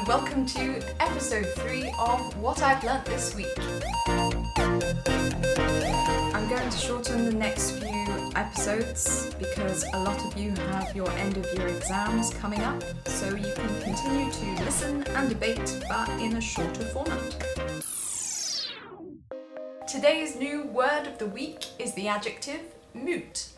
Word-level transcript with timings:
and 0.00 0.08
welcome 0.08 0.46
to 0.46 0.80
episode 1.00 1.44
3 1.56 1.92
of 1.98 2.34
What 2.38 2.62
I've 2.62 2.82
Learnt 2.84 3.04
This 3.04 3.34
Week. 3.34 3.48
I'm 4.06 4.48
going 6.48 6.70
to 6.70 6.78
shorten 6.78 7.26
the 7.26 7.34
next 7.34 7.72
few 7.72 8.06
episodes 8.34 9.34
because 9.38 9.84
a 9.92 9.98
lot 9.98 10.18
of 10.24 10.38
you 10.38 10.52
have 10.52 10.96
your 10.96 11.10
end 11.12 11.36
of 11.36 11.44
year 11.54 11.68
exams 11.68 12.32
coming 12.34 12.60
up, 12.60 12.82
so 13.04 13.34
you 13.34 13.52
can 13.54 13.82
continue 13.82 14.32
to 14.32 14.64
listen 14.64 15.02
and 15.08 15.28
debate, 15.28 15.84
but 15.88 16.08
in 16.20 16.36
a 16.36 16.40
shorter 16.40 16.84
format. 16.84 17.44
Today's 19.86 20.34
new 20.36 20.62
word 20.68 21.08
of 21.08 21.18
the 21.18 21.26
week 21.26 21.66
is 21.78 21.92
the 21.94 22.08
adjective 22.08 22.62
moot. 22.94 23.50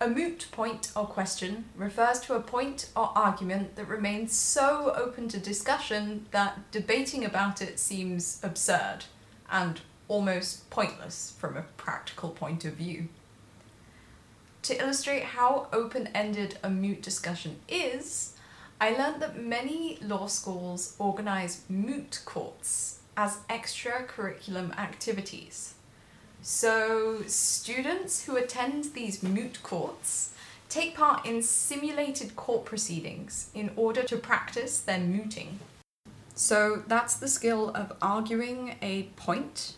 A 0.00 0.08
moot 0.08 0.46
point 0.52 0.92
or 0.94 1.06
question 1.06 1.64
refers 1.74 2.20
to 2.20 2.34
a 2.34 2.40
point 2.40 2.88
or 2.94 3.10
argument 3.16 3.74
that 3.74 3.88
remains 3.88 4.32
so 4.32 4.92
open 4.94 5.28
to 5.28 5.40
discussion 5.40 6.26
that 6.30 6.70
debating 6.70 7.24
about 7.24 7.60
it 7.60 7.80
seems 7.80 8.38
absurd 8.44 9.06
and 9.50 9.80
almost 10.06 10.70
pointless 10.70 11.34
from 11.38 11.56
a 11.56 11.62
practical 11.76 12.30
point 12.30 12.64
of 12.64 12.74
view. 12.74 13.08
To 14.62 14.80
illustrate 14.80 15.24
how 15.24 15.66
open 15.72 16.08
ended 16.14 16.58
a 16.62 16.70
moot 16.70 17.02
discussion 17.02 17.56
is, 17.68 18.34
I 18.80 18.90
learned 18.90 19.20
that 19.20 19.42
many 19.42 19.98
law 20.00 20.28
schools 20.28 20.94
organise 21.00 21.64
moot 21.68 22.20
courts 22.24 23.00
as 23.16 23.38
extra 23.50 24.04
curriculum 24.04 24.72
activities. 24.78 25.74
So, 26.42 27.22
students 27.26 28.24
who 28.24 28.36
attend 28.36 28.94
these 28.94 29.22
moot 29.22 29.62
courts 29.62 30.32
take 30.68 30.94
part 30.94 31.26
in 31.26 31.42
simulated 31.42 32.36
court 32.36 32.64
proceedings 32.64 33.50
in 33.54 33.70
order 33.76 34.02
to 34.04 34.16
practice 34.16 34.80
their 34.80 35.00
mooting. 35.00 35.58
So, 36.34 36.82
that's 36.86 37.14
the 37.14 37.28
skill 37.28 37.70
of 37.70 37.92
arguing 38.00 38.76
a 38.80 39.04
point, 39.16 39.74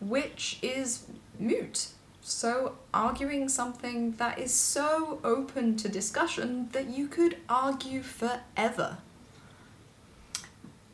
which 0.00 0.58
is 0.62 1.04
moot. 1.38 1.88
So, 2.20 2.76
arguing 2.92 3.48
something 3.48 4.12
that 4.12 4.38
is 4.38 4.52
so 4.52 5.20
open 5.22 5.76
to 5.76 5.88
discussion 5.88 6.68
that 6.72 6.88
you 6.88 7.06
could 7.06 7.36
argue 7.48 8.02
forever. 8.02 8.98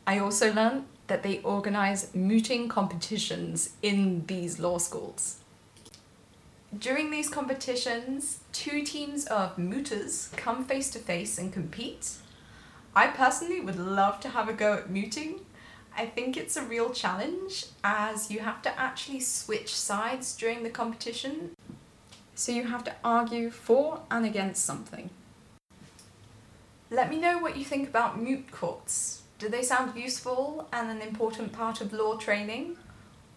I 0.05 0.19
also 0.19 0.53
learned 0.53 0.85
that 1.11 1.23
they 1.23 1.39
organise 1.39 2.15
mooting 2.15 2.69
competitions 2.69 3.71
in 3.81 4.25
these 4.27 4.59
law 4.59 4.77
schools. 4.77 5.39
During 6.79 7.11
these 7.11 7.27
competitions, 7.27 8.39
two 8.53 8.83
teams 8.83 9.25
of 9.25 9.57
mooters 9.57 10.33
come 10.37 10.63
face 10.63 10.89
to 10.91 10.99
face 10.99 11.37
and 11.37 11.51
compete. 11.51 12.11
I 12.95 13.07
personally 13.07 13.59
would 13.59 13.77
love 13.77 14.21
to 14.21 14.29
have 14.29 14.47
a 14.47 14.53
go 14.53 14.75
at 14.75 14.89
mooting. 14.89 15.41
I 15.97 16.05
think 16.05 16.37
it's 16.37 16.55
a 16.55 16.63
real 16.63 16.91
challenge 16.91 17.65
as 17.83 18.31
you 18.31 18.39
have 18.39 18.61
to 18.61 18.79
actually 18.79 19.19
switch 19.19 19.75
sides 19.75 20.33
during 20.37 20.63
the 20.63 20.69
competition. 20.69 21.51
So 22.35 22.53
you 22.53 22.67
have 22.67 22.85
to 22.85 22.95
argue 23.03 23.49
for 23.49 23.99
and 24.09 24.25
against 24.25 24.63
something. 24.63 25.09
Let 26.89 27.09
me 27.09 27.17
know 27.17 27.37
what 27.37 27.57
you 27.57 27.65
think 27.65 27.89
about 27.89 28.17
moot 28.17 28.49
courts. 28.49 29.20
Do 29.41 29.49
they 29.49 29.63
sound 29.63 29.97
useful 29.97 30.69
and 30.71 30.91
an 30.91 31.01
important 31.01 31.51
part 31.51 31.81
of 31.81 31.93
law 31.93 32.15
training? 32.15 32.77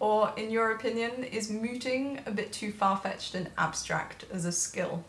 Or, 0.00 0.34
in 0.36 0.50
your 0.50 0.72
opinion, 0.72 1.24
is 1.24 1.50
mooting 1.50 2.20
a 2.26 2.30
bit 2.30 2.52
too 2.52 2.72
far 2.72 2.98
fetched 2.98 3.34
and 3.34 3.48
abstract 3.56 4.26
as 4.30 4.44
a 4.44 4.52
skill? 4.52 5.02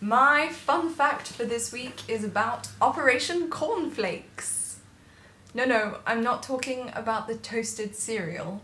My 0.00 0.50
fun 0.50 0.90
fact 0.90 1.26
for 1.26 1.44
this 1.44 1.72
week 1.72 2.02
is 2.06 2.22
about 2.22 2.68
Operation 2.80 3.50
Cornflakes. 3.50 4.78
No, 5.52 5.64
no, 5.64 5.98
I'm 6.06 6.22
not 6.22 6.44
talking 6.44 6.92
about 6.94 7.26
the 7.26 7.34
toasted 7.34 7.96
cereal. 7.96 8.62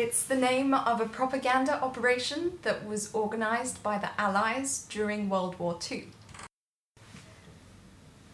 It's 0.00 0.22
the 0.22 0.36
name 0.36 0.74
of 0.74 1.00
a 1.00 1.08
propaganda 1.08 1.82
operation 1.82 2.60
that 2.62 2.86
was 2.86 3.12
organised 3.12 3.82
by 3.82 3.98
the 3.98 4.10
Allies 4.16 4.86
during 4.88 5.28
World 5.28 5.58
War 5.58 5.76
II. 5.90 6.06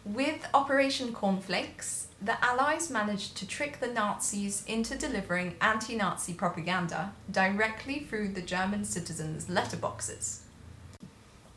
With 0.05 0.47
Operation 0.53 1.15
Cornflakes, 1.15 2.09
the 2.21 2.37
Allies 2.45 2.91
managed 2.91 3.39
to 3.39 3.49
trick 3.49 3.81
the 3.81 3.87
Nazis 3.87 4.63
into 4.67 4.99
delivering 4.99 5.57
anti 5.63 5.97
Nazi 5.97 6.35
propaganda 6.35 7.15
directly 7.31 8.01
through 8.01 8.35
the 8.35 8.43
German 8.43 8.85
citizens' 8.85 9.47
letterboxes. 9.47 10.41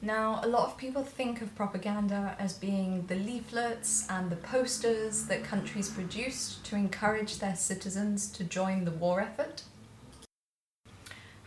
Now, 0.01 0.39
a 0.41 0.47
lot 0.47 0.68
of 0.68 0.78
people 0.78 1.03
think 1.03 1.41
of 1.41 1.53
propaganda 1.53 2.38
as 2.39 2.53
being 2.53 3.07
the 3.07 3.16
leaflets 3.16 4.07
and 4.09 4.29
the 4.29 4.38
posters 4.38 5.25
that 5.25 5.44
countries 5.44 5.89
produced 5.89 6.63
to 6.68 6.78
encourage 6.78 7.39
their 7.39 7.57
citizens 7.57 8.31
to 8.31 8.45
join 8.45 8.85
the 8.85 8.91
war 8.91 9.19
effort. 9.19 9.63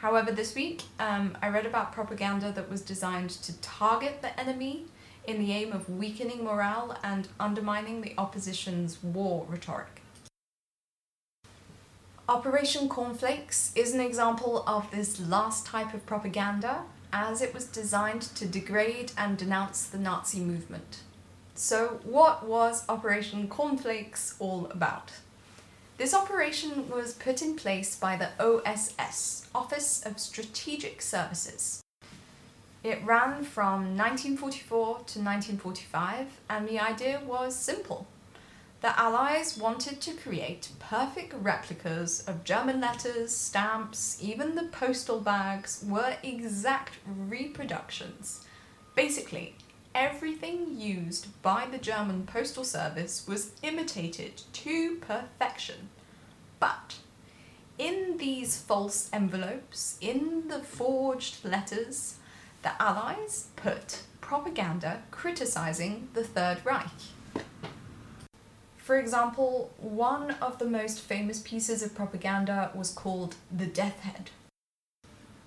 However, 0.00 0.32
this 0.32 0.54
week 0.54 0.84
um, 0.98 1.36
I 1.42 1.50
read 1.50 1.66
about 1.66 1.92
propaganda 1.92 2.50
that 2.52 2.70
was 2.70 2.80
designed 2.80 3.28
to 3.30 3.60
target 3.60 4.22
the 4.22 4.38
enemy 4.40 4.86
in 5.26 5.38
the 5.38 5.52
aim 5.52 5.72
of 5.72 5.90
weakening 5.90 6.42
morale 6.42 6.96
and 7.04 7.28
undermining 7.38 8.00
the 8.00 8.14
opposition's 8.16 9.02
war 9.02 9.44
rhetoric. 9.46 10.00
Operation 12.30 12.88
Cornflakes 12.88 13.72
is 13.74 13.92
an 13.92 14.00
example 14.00 14.64
of 14.66 14.90
this 14.90 15.20
last 15.20 15.66
type 15.66 15.92
of 15.92 16.06
propaganda 16.06 16.84
as 17.12 17.42
it 17.42 17.52
was 17.52 17.66
designed 17.66 18.22
to 18.22 18.46
degrade 18.46 19.12
and 19.18 19.36
denounce 19.36 19.84
the 19.84 19.98
Nazi 19.98 20.40
movement. 20.40 21.00
So, 21.54 22.00
what 22.04 22.46
was 22.46 22.88
Operation 22.88 23.48
Cornflakes 23.48 24.36
all 24.38 24.66
about? 24.70 25.12
This 26.00 26.14
operation 26.14 26.88
was 26.88 27.12
put 27.12 27.42
in 27.42 27.56
place 27.56 27.94
by 27.94 28.16
the 28.16 28.30
OSS, 28.42 29.46
Office 29.54 30.02
of 30.06 30.18
Strategic 30.18 31.02
Services. 31.02 31.82
It 32.82 33.04
ran 33.04 33.44
from 33.44 33.98
1944 33.98 34.86
to 34.86 34.94
1945, 34.94 36.40
and 36.48 36.66
the 36.66 36.80
idea 36.80 37.20
was 37.26 37.54
simple. 37.54 38.06
The 38.80 38.98
Allies 38.98 39.58
wanted 39.58 40.00
to 40.00 40.14
create 40.14 40.70
perfect 40.78 41.34
replicas 41.34 42.24
of 42.26 42.44
German 42.44 42.80
letters, 42.80 43.36
stamps, 43.36 44.16
even 44.22 44.54
the 44.54 44.68
postal 44.72 45.20
bags 45.20 45.84
were 45.86 46.16
exact 46.22 46.94
reproductions. 47.06 48.46
Basically, 48.94 49.54
everything 49.94 50.78
used 50.78 51.28
by 51.42 51.66
the 51.70 51.78
German 51.78 52.24
postal 52.26 52.64
service 52.64 53.26
was 53.26 53.52
imitated 53.62 54.42
to 54.52 54.96
perfection. 54.96 55.88
But 56.58 56.96
in 57.78 58.18
these 58.18 58.60
false 58.60 59.08
envelopes, 59.12 59.96
in 60.00 60.48
the 60.48 60.60
forged 60.60 61.44
letters, 61.44 62.16
the 62.62 62.80
Allies 62.80 63.48
put 63.56 64.02
propaganda 64.20 65.02
criticizing 65.10 66.08
the 66.12 66.24
Third 66.24 66.58
Reich. 66.64 66.88
For 68.76 68.98
example, 68.98 69.70
one 69.78 70.32
of 70.42 70.58
the 70.58 70.66
most 70.66 71.00
famous 71.00 71.40
pieces 71.40 71.82
of 71.82 71.94
propaganda 71.94 72.70
was 72.74 72.90
called 72.90 73.36
the 73.50 73.66
Death 73.66 74.00
Head, 74.00 74.30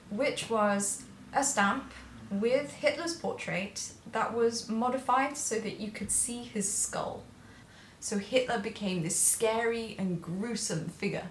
which 0.09 0.49
was 0.49 1.03
a 1.33 1.43
stamp 1.43 1.91
with 2.31 2.71
Hitler's 2.73 3.15
portrait 3.15 3.91
that 4.13 4.33
was 4.33 4.69
modified 4.69 5.35
so 5.35 5.59
that 5.59 5.79
you 5.79 5.91
could 5.91 6.11
see 6.11 6.43
his 6.43 6.71
skull. 6.71 7.23
So 7.99 8.17
Hitler 8.17 8.59
became 8.59 9.03
this 9.03 9.19
scary 9.19 9.95
and 9.99 10.21
gruesome 10.21 10.89
figure. 10.89 11.27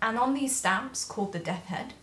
And 0.00 0.18
on 0.18 0.34
these 0.34 0.54
stamps, 0.54 1.04
called 1.04 1.32
the 1.32 1.38
Death 1.38 1.66
Head, 1.66 1.94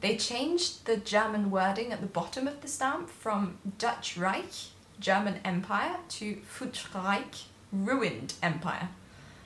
they 0.00 0.16
changed 0.16 0.86
the 0.86 0.96
German 0.96 1.50
wording 1.50 1.92
at 1.92 2.00
the 2.00 2.06
bottom 2.06 2.46
of 2.46 2.60
the 2.60 2.68
stamp 2.68 3.10
from 3.10 3.58
Dutch 3.78 4.16
Reich, 4.16 4.70
German 5.00 5.40
Empire, 5.44 5.96
to 6.10 6.36
Futreich, 6.36 7.44
ruined 7.72 8.34
empire. 8.42 8.90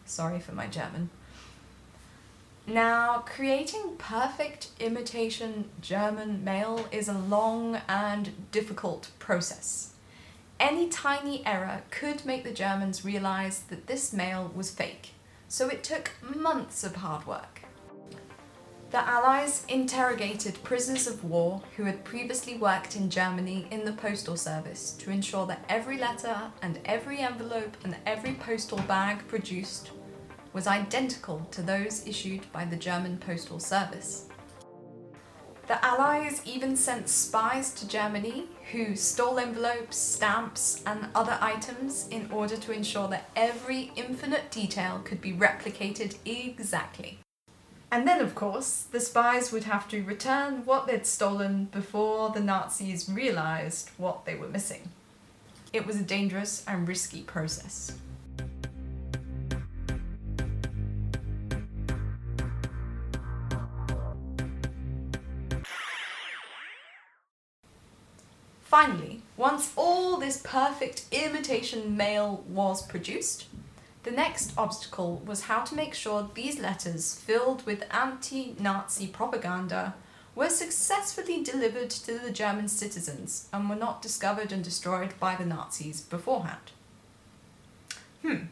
Sorry 0.04 0.40
for 0.40 0.52
my 0.52 0.66
German. 0.66 1.10
Now, 2.66 3.24
creating 3.26 3.96
perfect 3.98 4.68
imitation 4.78 5.68
German 5.80 6.44
mail 6.44 6.86
is 6.92 7.08
a 7.08 7.18
long 7.18 7.80
and 7.88 8.50
difficult 8.52 9.10
process. 9.18 9.94
Any 10.60 10.88
tiny 10.88 11.44
error 11.44 11.82
could 11.90 12.24
make 12.24 12.44
the 12.44 12.52
Germans 12.52 13.04
realize 13.04 13.62
that 13.62 13.88
this 13.88 14.12
mail 14.12 14.52
was 14.54 14.70
fake, 14.70 15.10
so 15.48 15.68
it 15.68 15.82
took 15.82 16.12
months 16.22 16.84
of 16.84 16.96
hard 16.96 17.26
work. 17.26 17.62
The 18.92 19.08
Allies 19.08 19.64
interrogated 19.68 20.62
prisoners 20.62 21.08
of 21.08 21.24
war 21.24 21.62
who 21.76 21.84
had 21.84 22.04
previously 22.04 22.58
worked 22.58 22.94
in 22.94 23.10
Germany 23.10 23.66
in 23.72 23.84
the 23.84 23.92
postal 23.94 24.36
service 24.36 24.92
to 24.98 25.10
ensure 25.10 25.46
that 25.46 25.64
every 25.68 25.98
letter 25.98 26.36
and 26.60 26.78
every 26.84 27.18
envelope 27.18 27.76
and 27.82 27.96
every 28.06 28.34
postal 28.34 28.78
bag 28.82 29.26
produced 29.26 29.90
was 30.52 30.66
identical 30.66 31.46
to 31.50 31.62
those 31.62 32.06
issued 32.06 32.50
by 32.52 32.64
the 32.64 32.76
German 32.76 33.18
Postal 33.18 33.58
Service. 33.58 34.28
The 35.68 35.84
Allies 35.84 36.42
even 36.44 36.76
sent 36.76 37.08
spies 37.08 37.72
to 37.74 37.88
Germany 37.88 38.48
who 38.72 38.96
stole 38.96 39.38
envelopes, 39.38 39.96
stamps, 39.96 40.82
and 40.84 41.06
other 41.14 41.38
items 41.40 42.08
in 42.10 42.28
order 42.32 42.56
to 42.56 42.72
ensure 42.72 43.08
that 43.08 43.30
every 43.36 43.92
infinite 43.96 44.50
detail 44.50 45.00
could 45.04 45.20
be 45.20 45.32
replicated 45.32 46.16
exactly. 46.24 47.20
And 47.92 48.08
then, 48.08 48.20
of 48.20 48.34
course, 48.34 48.86
the 48.90 49.00
spies 49.00 49.52
would 49.52 49.64
have 49.64 49.86
to 49.88 50.02
return 50.02 50.64
what 50.64 50.86
they'd 50.86 51.06
stolen 51.06 51.66
before 51.66 52.30
the 52.30 52.40
Nazis 52.40 53.08
realised 53.08 53.90
what 53.98 54.24
they 54.24 54.34
were 54.34 54.48
missing. 54.48 54.90
It 55.72 55.86
was 55.86 55.96
a 55.96 56.02
dangerous 56.02 56.64
and 56.66 56.88
risky 56.88 57.22
process. 57.22 57.96
Finally, 68.72 69.20
once 69.36 69.70
all 69.76 70.16
this 70.16 70.40
perfect 70.42 71.04
imitation 71.12 71.94
mail 71.94 72.42
was 72.48 72.80
produced, 72.86 73.44
the 74.02 74.10
next 74.10 74.50
obstacle 74.56 75.18
was 75.26 75.42
how 75.42 75.62
to 75.62 75.74
make 75.74 75.92
sure 75.92 76.30
these 76.32 76.58
letters 76.58 77.14
filled 77.14 77.66
with 77.66 77.84
anti 77.90 78.56
Nazi 78.58 79.08
propaganda 79.08 79.92
were 80.34 80.48
successfully 80.48 81.42
delivered 81.42 81.90
to 81.90 82.18
the 82.18 82.30
German 82.30 82.66
citizens 82.66 83.46
and 83.52 83.68
were 83.68 83.76
not 83.76 84.00
discovered 84.00 84.52
and 84.52 84.64
destroyed 84.64 85.12
by 85.20 85.36
the 85.36 85.44
Nazis 85.44 86.00
beforehand. 86.00 86.72
Hmm, 88.22 88.44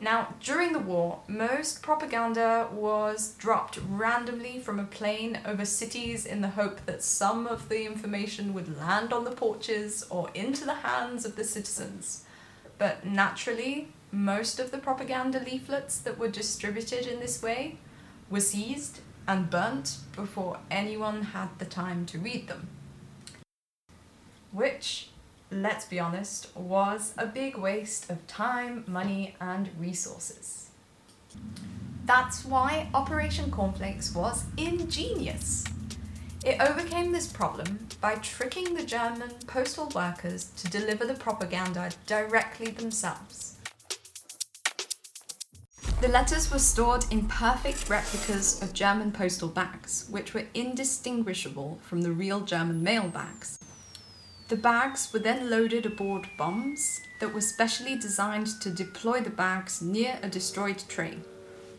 now, 0.00 0.34
during 0.40 0.72
the 0.72 0.80
war, 0.80 1.20
most 1.28 1.80
propaganda 1.80 2.68
was 2.72 3.34
dropped 3.38 3.78
randomly 3.88 4.58
from 4.58 4.80
a 4.80 4.84
plane 4.84 5.38
over 5.46 5.64
cities 5.64 6.26
in 6.26 6.40
the 6.40 6.48
hope 6.48 6.84
that 6.86 7.02
some 7.02 7.46
of 7.46 7.68
the 7.68 7.86
information 7.86 8.52
would 8.54 8.76
land 8.76 9.12
on 9.12 9.24
the 9.24 9.30
porches 9.30 10.04
or 10.10 10.30
into 10.34 10.64
the 10.64 10.74
hands 10.74 11.24
of 11.24 11.36
the 11.36 11.44
citizens. 11.44 12.24
But 12.76 13.06
naturally, 13.06 13.92
most 14.10 14.58
of 14.58 14.72
the 14.72 14.78
propaganda 14.78 15.38
leaflets 15.38 15.98
that 15.98 16.18
were 16.18 16.28
distributed 16.28 17.06
in 17.06 17.20
this 17.20 17.40
way 17.40 17.78
were 18.28 18.40
seized 18.40 19.00
and 19.26 19.48
burnt 19.48 19.98
before 20.14 20.58
anyone 20.70 21.22
had 21.22 21.58
the 21.58 21.64
time 21.64 22.04
to 22.06 22.18
read 22.18 22.48
them. 22.48 22.68
Which 24.50 25.08
let's 25.50 25.84
be 25.84 26.00
honest, 26.00 26.54
was 26.56 27.14
a 27.18 27.26
big 27.26 27.56
waste 27.56 28.10
of 28.10 28.26
time, 28.26 28.84
money, 28.86 29.36
and 29.40 29.70
resources. 29.78 30.70
That's 32.04 32.44
why 32.44 32.88
Operation 32.92 33.50
Cornflakes 33.50 34.14
was 34.14 34.44
ingenious. 34.56 35.64
It 36.44 36.60
overcame 36.60 37.12
this 37.12 37.26
problem 37.26 37.88
by 38.02 38.16
tricking 38.16 38.74
the 38.74 38.84
German 38.84 39.30
postal 39.46 39.90
workers 39.94 40.50
to 40.58 40.68
deliver 40.68 41.06
the 41.06 41.14
propaganda 41.14 41.90
directly 42.06 42.70
themselves. 42.70 43.56
The 46.02 46.08
letters 46.08 46.52
were 46.52 46.58
stored 46.58 47.06
in 47.10 47.26
perfect 47.28 47.88
replicas 47.88 48.60
of 48.60 48.74
German 48.74 49.10
postal 49.10 49.48
bags, 49.48 50.06
which 50.10 50.34
were 50.34 50.44
indistinguishable 50.52 51.78
from 51.82 52.02
the 52.02 52.12
real 52.12 52.42
German 52.42 52.82
mail 52.82 53.08
bags. 53.08 53.58
The 54.48 54.56
bags 54.56 55.10
were 55.10 55.20
then 55.20 55.48
loaded 55.48 55.86
aboard 55.86 56.28
bombs 56.36 57.00
that 57.18 57.32
were 57.32 57.40
specially 57.40 57.96
designed 57.96 58.60
to 58.60 58.68
deploy 58.68 59.20
the 59.20 59.30
bags 59.30 59.80
near 59.80 60.18
a 60.22 60.28
destroyed 60.28 60.82
train, 60.86 61.24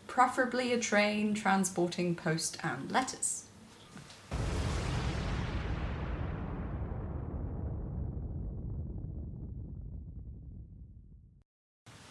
preferably 0.07 0.73
a 0.73 0.79
train 0.79 1.35
transporting 1.35 2.15
post 2.15 2.57
and 2.63 2.91
letters. 2.91 3.43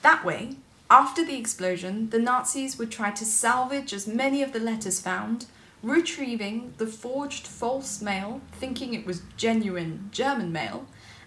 That 0.02 0.24
way, 0.24 0.56
after 0.88 1.24
the 1.24 1.36
explosion, 1.36 2.10
the 2.10 2.20
Nazis 2.20 2.78
would 2.78 2.92
try 2.92 3.10
to 3.10 3.24
salvage 3.24 3.92
as 3.92 4.06
many 4.06 4.40
of 4.42 4.52
the 4.52 4.60
letters 4.60 5.00
found 5.00 5.46
retrieving 5.84 6.72
the 6.78 6.86
forged 6.86 7.46
false 7.46 8.00
mail, 8.00 8.40
thinking 8.52 8.94
it 8.94 9.06
was 9.06 9.22
genuine 9.36 10.08
German 10.10 10.50
mail, 10.50 10.86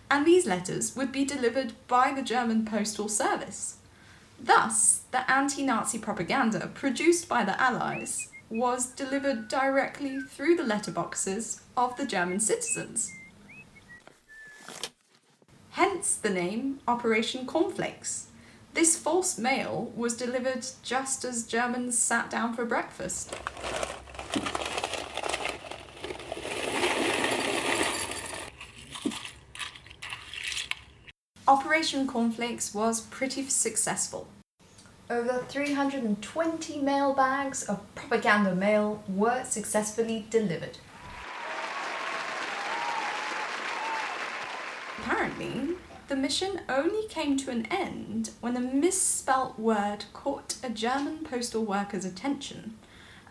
and 0.10 0.26
these 0.26 0.48
letters 0.48 0.96
would 0.96 1.12
be 1.12 1.24
delivered 1.24 1.74
by 1.88 2.12
the 2.12 2.24
German 2.24 2.66
Postal 2.66 3.08
Service. 3.08 3.78
Thus, 4.40 5.02
the 5.12 5.30
anti 5.30 5.64
Nazi 5.64 6.00
propaganda 6.00 6.72
produced 6.74 7.30
by 7.30 7.44
the 7.44 7.60
Allies 7.62 8.30
was 8.50 8.88
delivered 8.88 9.48
directly 9.48 10.20
through 10.20 10.56
the 10.56 10.64
letterboxes 10.64 11.62
of 11.76 11.96
the 11.98 12.06
German 12.06 12.40
citizens. 12.40 13.12
Hence 15.72 16.16
the 16.16 16.30
name 16.30 16.80
Operation 16.88 17.46
Cornflakes. 17.46 18.28
This 18.74 18.98
false 18.98 19.38
mail 19.38 19.92
was 19.96 20.16
delivered 20.16 20.66
just 20.82 21.26
as 21.26 21.46
Germans 21.46 21.98
sat 21.98 22.30
down 22.30 22.54
for 22.54 22.66
breakfast. 22.66 23.36
Operation 31.48 32.08
Cornflakes 32.08 32.74
was 32.74 33.00
pretty 33.00 33.48
successful. 33.48 34.28
Over 35.10 35.46
320 35.48 36.82
mail 36.82 37.14
bags 37.14 37.64
of 37.64 37.80
propaganda 37.96 38.54
mail 38.54 39.02
were 39.08 39.46
successfully 39.46 40.26
delivered. 40.30 40.78
Apparently, 45.00 45.76
the 46.10 46.18
mission 46.18 46.60
only 46.68 47.08
came 47.08 47.38
to 47.38 47.52
an 47.52 47.66
end 47.68 48.32
when 48.42 48.58
a 48.58 48.60
misspelt 48.60 49.58
word 49.58 50.04
caught 50.12 50.58
a 50.62 50.70
German 50.70 51.20
postal 51.20 51.64
worker's 51.64 52.04
attention 52.04 52.78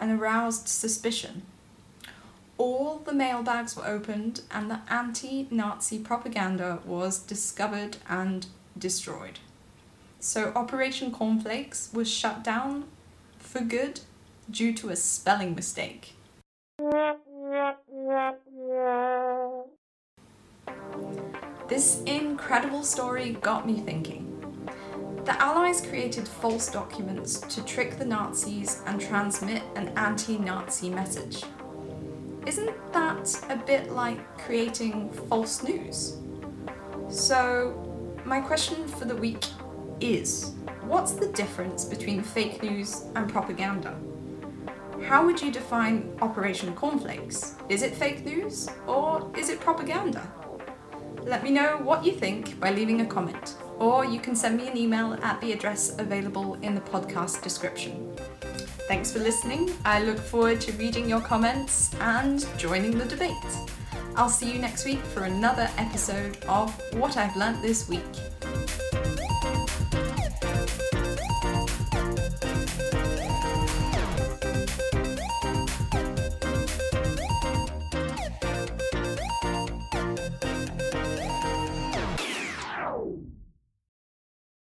and 0.00 0.10
aroused 0.10 0.68
suspicion 0.68 1.42
all 2.58 2.98
the 2.98 3.12
mailbags 3.12 3.76
were 3.76 3.86
opened 3.86 4.40
and 4.50 4.70
the 4.70 4.80
anti 4.88 5.46
Nazi 5.50 5.98
propaganda 5.98 6.80
was 6.84 7.18
discovered 7.18 7.98
and 8.08 8.46
destroyed. 8.78 9.38
So 10.20 10.52
Operation 10.54 11.12
Cornflakes 11.12 11.90
was 11.92 12.10
shut 12.10 12.42
down 12.42 12.84
for 13.38 13.60
good 13.60 14.00
due 14.50 14.72
to 14.74 14.88
a 14.88 14.96
spelling 14.96 15.54
mistake. 15.54 16.14
This 21.68 22.02
incredible 22.06 22.82
story 22.82 23.36
got 23.42 23.66
me 23.66 23.80
thinking. 23.80 24.32
The 25.24 25.42
Allies 25.42 25.80
created 25.80 26.28
false 26.28 26.70
documents 26.70 27.40
to 27.40 27.64
trick 27.64 27.98
the 27.98 28.04
Nazis 28.04 28.82
and 28.86 29.00
transmit 29.00 29.62
an 29.74 29.88
anti 29.96 30.38
Nazi 30.38 30.88
message. 30.88 31.42
Isn't 32.46 32.92
that 32.92 33.44
a 33.50 33.56
bit 33.56 33.90
like 33.90 34.38
creating 34.38 35.10
false 35.28 35.64
news? 35.64 36.18
So, 37.08 37.74
my 38.24 38.40
question 38.40 38.86
for 38.86 39.04
the 39.04 39.16
week 39.16 39.44
is 39.98 40.52
what's 40.82 41.14
the 41.14 41.26
difference 41.32 41.84
between 41.84 42.22
fake 42.22 42.62
news 42.62 43.06
and 43.16 43.28
propaganda? 43.28 43.98
How 45.08 45.26
would 45.26 45.42
you 45.42 45.50
define 45.50 46.16
Operation 46.22 46.72
Cornflakes? 46.76 47.56
Is 47.68 47.82
it 47.82 47.96
fake 47.96 48.24
news 48.24 48.68
or 48.86 49.28
is 49.36 49.48
it 49.48 49.58
propaganda? 49.58 50.22
Let 51.22 51.42
me 51.42 51.50
know 51.50 51.78
what 51.82 52.04
you 52.04 52.12
think 52.12 52.60
by 52.60 52.70
leaving 52.70 53.00
a 53.00 53.06
comment, 53.06 53.56
or 53.80 54.04
you 54.04 54.20
can 54.20 54.36
send 54.36 54.56
me 54.56 54.68
an 54.68 54.76
email 54.76 55.14
at 55.20 55.40
the 55.40 55.50
address 55.50 55.98
available 55.98 56.54
in 56.62 56.76
the 56.76 56.80
podcast 56.80 57.42
description. 57.42 58.16
Thanks 58.88 59.10
for 59.10 59.18
listening. 59.18 59.72
I 59.84 60.02
look 60.02 60.18
forward 60.18 60.60
to 60.60 60.72
reading 60.74 61.08
your 61.08 61.20
comments 61.20 61.92
and 62.00 62.46
joining 62.56 62.96
the 62.96 63.04
debate. 63.04 63.32
I'll 64.14 64.28
see 64.28 64.52
you 64.52 64.60
next 64.60 64.84
week 64.84 65.00
for 65.00 65.24
another 65.24 65.68
episode 65.76 66.38
of 66.48 66.70
What 66.94 67.16
I've 67.16 67.36
Learnt 67.36 67.60
This 67.62 67.88
Week. 67.88 68.04